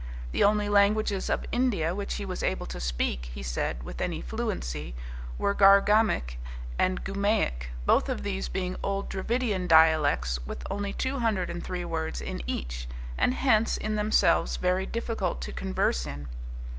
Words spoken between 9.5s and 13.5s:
dialects with only two hundred and three words in each, and